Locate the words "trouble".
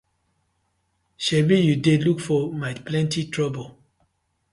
3.33-3.67